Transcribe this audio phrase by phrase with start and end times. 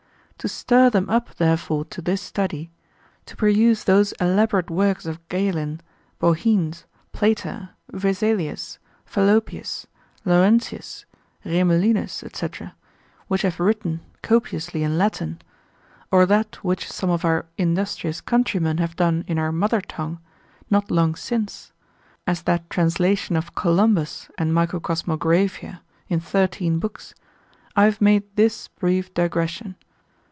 [0.43, 2.71] To stir them up therefore to this study,
[3.27, 5.81] to peruse those elaborate works of Galen,
[6.19, 9.85] Bauhines, Plater, Vesalius, Falopius,
[10.25, 11.05] Laurentius,
[11.45, 12.47] Remelinus, &c.,
[13.27, 15.39] which have written copiously in Latin;
[16.09, 20.19] or that which some of our industrious countrymen have done in our mother tongue,
[20.71, 21.71] not long since,
[22.25, 27.13] as that translation of Columbus and Microcosmographia, in thirteen books,
[27.75, 29.75] I have made this brief digression.